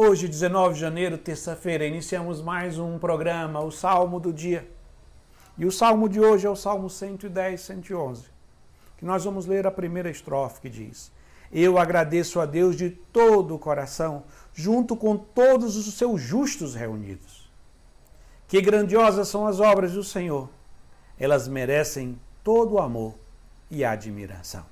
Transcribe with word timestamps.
Hoje, 0.00 0.28
19 0.28 0.74
de 0.74 0.80
janeiro, 0.80 1.18
terça-feira, 1.18 1.84
iniciamos 1.84 2.40
mais 2.40 2.78
um 2.78 3.00
programa, 3.00 3.58
o 3.58 3.72
Salmo 3.72 4.20
do 4.20 4.32
Dia. 4.32 4.70
E 5.58 5.66
o 5.66 5.72
salmo 5.72 6.08
de 6.08 6.20
hoje 6.20 6.46
é 6.46 6.48
o 6.48 6.54
Salmo 6.54 6.88
110, 6.88 7.60
111, 7.60 8.26
que 8.96 9.04
nós 9.04 9.24
vamos 9.24 9.44
ler 9.44 9.66
a 9.66 9.72
primeira 9.72 10.08
estrofe 10.08 10.60
que 10.60 10.70
diz: 10.70 11.10
Eu 11.50 11.76
agradeço 11.78 12.38
a 12.38 12.46
Deus 12.46 12.76
de 12.76 12.90
todo 12.90 13.56
o 13.56 13.58
coração, 13.58 14.22
junto 14.54 14.94
com 14.94 15.16
todos 15.16 15.76
os 15.76 15.92
seus 15.94 16.20
justos 16.20 16.76
reunidos. 16.76 17.50
Que 18.46 18.60
grandiosas 18.60 19.26
são 19.26 19.48
as 19.48 19.58
obras 19.58 19.94
do 19.94 20.04
Senhor, 20.04 20.48
elas 21.18 21.48
merecem 21.48 22.16
todo 22.44 22.74
o 22.74 22.78
amor 22.78 23.16
e 23.68 23.84
admiração. 23.84 24.64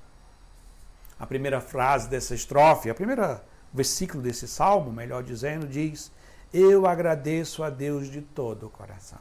A 1.19 1.27
primeira 1.27 1.59
frase 1.59 2.07
dessa 2.07 2.33
estrofe, 2.33 2.89
a 2.89 2.95
primeira 2.95 3.43
versículo 3.73 4.21
desse 4.21 4.47
salmo, 4.47 4.91
melhor 4.91 5.23
dizendo, 5.23 5.67
diz: 5.67 6.11
Eu 6.53 6.85
agradeço 6.85 7.63
a 7.63 7.69
Deus 7.69 8.09
de 8.09 8.21
todo 8.21 8.67
o 8.67 8.69
coração. 8.69 9.19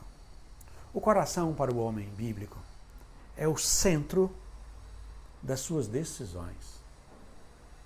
O 0.93 1.01
coração 1.01 1.53
para 1.53 1.73
o 1.73 1.79
homem 1.79 2.09
bíblico 2.17 2.59
é 3.37 3.47
o 3.47 3.57
centro 3.57 4.31
das 5.43 5.61
suas 5.61 5.87
decisões. 5.87 6.83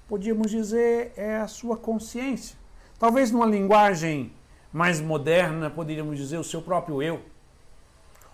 Podíamos 0.09 0.51
dizer, 0.51 1.13
é 1.17 1.39
a 1.39 1.49
sua 1.49 1.77
consciência. 1.77 2.57
Talvez 2.99 3.31
numa 3.31 3.47
linguagem 3.47 4.33
mais 4.73 5.01
moderna, 5.01 5.71
poderíamos 5.71 6.19
dizer 6.19 6.39
o 6.39 6.45
seu 6.45 6.63
próprio 6.63 7.03
eu. 7.03 7.23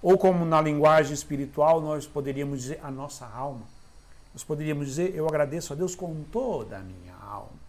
Ou 0.02 0.18
como 0.18 0.44
na 0.44 0.60
linguagem 0.60 1.14
espiritual, 1.14 1.80
nós 1.80 2.06
poderíamos 2.06 2.62
dizer 2.62 2.80
a 2.82 2.90
nossa 2.90 3.26
alma. 3.26 3.62
Nós 4.32 4.44
poderíamos 4.44 4.86
dizer, 4.86 5.14
eu 5.14 5.26
agradeço 5.26 5.72
a 5.72 5.76
Deus 5.76 5.94
com 5.94 6.22
toda 6.30 6.76
a 6.76 6.80
minha 6.80 7.14
alma. 7.14 7.65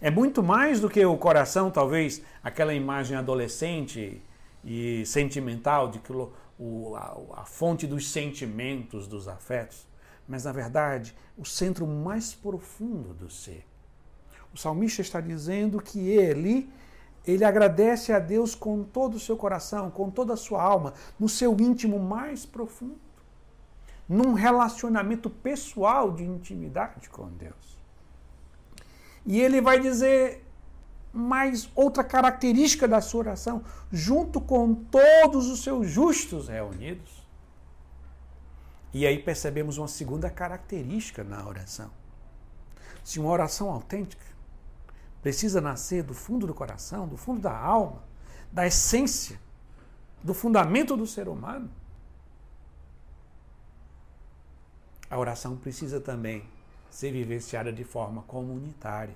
É 0.00 0.10
muito 0.10 0.42
mais 0.42 0.80
do 0.80 0.88
que 0.88 1.04
o 1.04 1.16
coração, 1.16 1.70
talvez, 1.70 2.22
aquela 2.42 2.72
imagem 2.72 3.16
adolescente 3.16 4.22
e 4.64 5.04
sentimental 5.04 5.88
de 5.88 5.98
que 5.98 6.12
o, 6.12 6.94
a, 6.94 7.40
a 7.40 7.44
fonte 7.44 7.86
dos 7.86 8.10
sentimentos, 8.10 9.08
dos 9.08 9.26
afetos, 9.26 9.86
mas 10.28 10.44
na 10.44 10.52
verdade 10.52 11.16
o 11.36 11.44
centro 11.44 11.86
mais 11.86 12.34
profundo 12.34 13.14
do 13.14 13.30
ser. 13.30 13.64
O 14.54 14.58
salmista 14.58 15.00
está 15.00 15.20
dizendo 15.20 15.80
que 15.80 15.98
ele 16.08 16.70
ele 17.26 17.44
agradece 17.44 18.10
a 18.12 18.18
Deus 18.18 18.54
com 18.54 18.82
todo 18.82 19.16
o 19.16 19.20
seu 19.20 19.36
coração, 19.36 19.90
com 19.90 20.10
toda 20.10 20.32
a 20.32 20.36
sua 20.36 20.62
alma, 20.62 20.94
no 21.18 21.28
seu 21.28 21.54
íntimo 21.60 21.98
mais 21.98 22.46
profundo, 22.46 22.98
num 24.08 24.32
relacionamento 24.32 25.28
pessoal 25.28 26.10
de 26.10 26.24
intimidade 26.24 27.10
com 27.10 27.28
Deus. 27.28 27.77
E 29.28 29.38
ele 29.38 29.60
vai 29.60 29.78
dizer 29.78 30.42
mais 31.12 31.68
outra 31.74 32.02
característica 32.02 32.88
da 32.88 33.02
sua 33.02 33.20
oração, 33.20 33.62
junto 33.92 34.40
com 34.40 34.74
todos 34.74 35.48
os 35.48 35.62
seus 35.62 35.86
justos 35.86 36.48
reunidos. 36.48 37.28
E 38.90 39.06
aí 39.06 39.22
percebemos 39.22 39.76
uma 39.76 39.86
segunda 39.86 40.30
característica 40.30 41.22
na 41.22 41.46
oração. 41.46 41.90
Se 43.04 43.20
uma 43.20 43.28
oração 43.28 43.68
autêntica 43.68 44.24
precisa 45.20 45.60
nascer 45.60 46.02
do 46.02 46.14
fundo 46.14 46.46
do 46.46 46.54
coração, 46.54 47.06
do 47.06 47.18
fundo 47.18 47.42
da 47.42 47.54
alma, 47.54 48.02
da 48.50 48.66
essência, 48.66 49.38
do 50.24 50.32
fundamento 50.32 50.96
do 50.96 51.06
ser 51.06 51.28
humano, 51.28 51.70
a 55.10 55.18
oração 55.18 55.54
precisa 55.54 56.00
também 56.00 56.48
ser 56.90 57.12
vivenciada 57.12 57.72
de 57.72 57.84
forma 57.84 58.22
comunitária, 58.22 59.14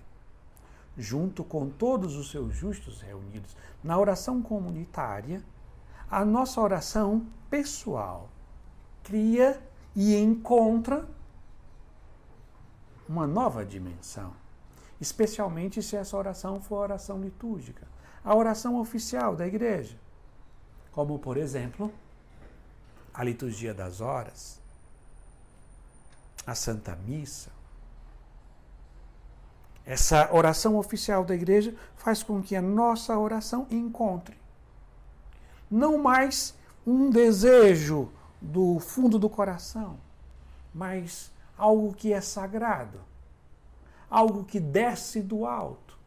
junto 0.96 1.42
com 1.42 1.68
todos 1.68 2.16
os 2.16 2.30
seus 2.30 2.54
justos 2.54 3.00
reunidos. 3.00 3.56
Na 3.82 3.98
oração 3.98 4.42
comunitária, 4.42 5.42
a 6.10 6.24
nossa 6.24 6.60
oração 6.60 7.26
pessoal 7.48 8.28
cria 9.02 9.60
e 9.96 10.14
encontra 10.16 11.08
uma 13.08 13.26
nova 13.26 13.64
dimensão, 13.64 14.32
especialmente 15.00 15.82
se 15.82 15.96
essa 15.96 16.16
oração 16.16 16.60
for 16.60 16.76
oração 16.78 17.20
litúrgica, 17.20 17.86
a 18.24 18.34
oração 18.34 18.80
oficial 18.80 19.34
da 19.34 19.46
igreja, 19.46 19.98
como 20.92 21.18
por 21.18 21.36
exemplo, 21.36 21.92
a 23.12 23.24
liturgia 23.24 23.74
das 23.74 24.00
horas, 24.00 24.60
a 26.46 26.54
Santa 26.54 26.96
Missa, 26.96 27.50
essa 29.84 30.32
oração 30.32 30.76
oficial 30.76 31.24
da 31.24 31.34
igreja 31.34 31.74
faz 31.96 32.22
com 32.22 32.42
que 32.42 32.54
a 32.54 32.62
nossa 32.62 33.18
oração 33.18 33.66
encontre 33.70 34.42
não 35.72 35.96
mais 35.96 36.54
um 36.86 37.08
desejo 37.08 38.10
do 38.38 38.78
fundo 38.78 39.18
do 39.18 39.30
coração, 39.30 39.98
mas 40.74 41.32
algo 41.56 41.94
que 41.94 42.12
é 42.12 42.20
sagrado, 42.20 43.00
algo 44.10 44.44
que 44.44 44.60
desce 44.60 45.22
do 45.22 45.46
alto. 45.46 45.98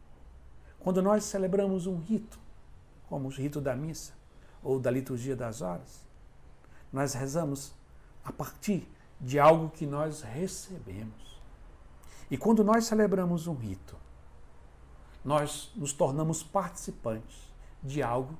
Quando 0.78 1.02
nós 1.02 1.24
celebramos 1.24 1.88
um 1.88 1.98
rito, 1.98 2.38
como 3.08 3.26
o 3.26 3.30
rito 3.30 3.60
da 3.60 3.74
missa 3.74 4.12
ou 4.62 4.78
da 4.78 4.88
liturgia 4.88 5.34
das 5.34 5.60
horas, 5.62 6.06
nós 6.92 7.14
rezamos 7.14 7.74
a 8.24 8.30
partir 8.30 8.88
de 9.20 9.40
algo 9.40 9.70
que 9.70 9.84
nós 9.84 10.22
recebemos. 10.22 11.35
E 12.30 12.36
quando 12.36 12.64
nós 12.64 12.84
celebramos 12.86 13.46
um 13.46 13.54
rito, 13.54 13.96
nós 15.24 15.72
nos 15.74 15.92
tornamos 15.92 16.42
participantes 16.42 17.36
de 17.82 18.02
algo 18.02 18.36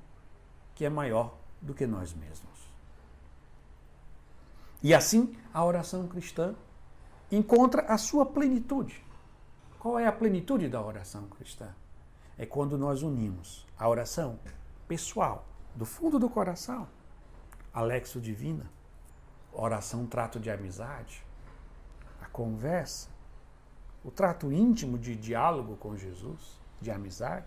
que 0.75 0.85
é 0.85 0.89
maior 0.89 1.33
do 1.61 1.73
que 1.73 1.85
nós 1.85 2.13
mesmos. 2.13 2.47
E 4.81 4.93
assim, 4.93 5.35
a 5.53 5.63
oração 5.65 6.07
cristã 6.07 6.55
encontra 7.31 7.81
a 7.83 7.97
sua 7.97 8.25
plenitude. 8.25 9.03
Qual 9.79 9.97
é 9.97 10.07
a 10.07 10.11
plenitude 10.11 10.69
da 10.69 10.81
oração 10.81 11.27
cristã? 11.27 11.73
É 12.37 12.45
quando 12.45 12.77
nós 12.77 13.01
unimos 13.01 13.65
a 13.77 13.87
oração 13.89 14.39
pessoal, 14.87 15.45
do 15.75 15.85
fundo 15.85 16.17
do 16.17 16.29
coração, 16.29 16.87
Alexo 17.73 18.19
Divina, 18.19 18.69
oração 19.51 20.05
trato 20.05 20.39
de 20.39 20.49
amizade, 20.49 21.23
a 22.21 22.25
conversa, 22.27 23.09
o 24.07 24.11
trato 24.11 24.53
íntimo 24.53 24.97
de 24.97 25.17
diálogo 25.17 25.75
com 25.75 25.97
Jesus, 25.97 26.57
de 26.81 26.89
amizade. 26.89 27.45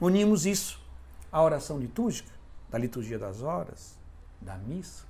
Unimos 0.00 0.44
isso 0.44 0.82
à 1.30 1.40
oração 1.40 1.78
litúrgica, 1.78 2.32
da 2.68 2.76
liturgia 2.76 3.16
das 3.16 3.42
horas, 3.42 3.96
da 4.40 4.56
missa. 4.58 5.04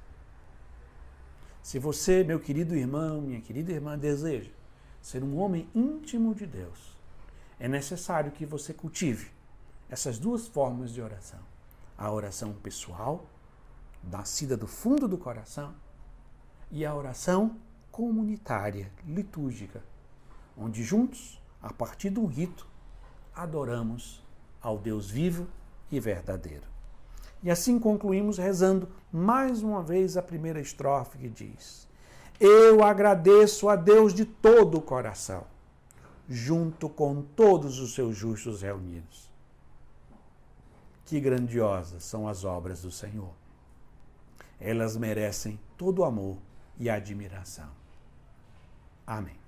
Se 1.63 1.79
você, 1.79 2.23
meu 2.23 2.39
querido 2.39 2.77
irmão, 2.77 3.23
minha 3.23 3.41
querida 3.41 3.73
irmã, 3.73 3.97
deseja 3.97 4.51
ser 5.01 5.25
um 5.25 5.39
homem 5.39 5.67
íntimo 5.75 6.35
de 6.35 6.45
Deus, 6.45 6.95
é 7.59 7.67
necessário 7.67 8.33
que 8.33 8.45
você 8.45 8.75
cultive 8.75 9.31
essas 9.89 10.19
duas 10.19 10.49
formas 10.49 10.93
de 10.93 11.01
oração: 11.01 11.41
a 11.97 12.13
oração 12.13 12.53
pessoal, 12.53 13.25
nascida 14.05 14.55
do 14.55 14.67
fundo 14.67 15.09
do 15.09 15.17
coração, 15.17 15.75
e 16.71 16.85
a 16.85 16.95
oração 16.95 17.57
comunitária, 18.01 18.91
litúrgica, 19.07 19.85
onde 20.57 20.83
juntos, 20.83 21.39
a 21.61 21.71
partir 21.71 22.09
de 22.09 22.19
um 22.19 22.25
rito, 22.25 22.67
adoramos 23.35 24.25
ao 24.59 24.79
Deus 24.79 25.11
vivo 25.11 25.47
e 25.93 26.01
verdadeiro. 26.01 26.67
E 27.43 27.51
assim 27.51 27.79
concluímos 27.79 28.39
rezando 28.39 28.89
mais 29.13 29.63
uma 29.63 29.83
vez 29.83 30.17
a 30.17 30.23
primeira 30.23 30.63
estrofe 30.63 31.19
que 31.19 31.29
diz: 31.29 31.87
Eu 32.41 32.83
agradeço 32.83 33.69
a 33.69 33.77
Deus 33.77 34.15
de 34.15 34.25
todo 34.25 34.79
o 34.79 34.83
coração, 34.83 35.45
junto 36.27 36.89
com 36.89 37.21
todos 37.21 37.79
os 37.81 37.95
seus 37.95 38.17
justos 38.17 38.63
reunidos. 38.63 39.31
Que 41.05 41.21
grandiosas 41.21 42.03
são 42.03 42.27
as 42.27 42.45
obras 42.45 42.81
do 42.81 42.91
Senhor. 42.91 43.35
Elas 44.59 44.97
merecem 44.97 45.61
todo 45.77 45.99
o 45.99 46.05
amor 46.05 46.39
e 46.79 46.89
admiração. 46.89 47.79
Amém. 49.11 49.41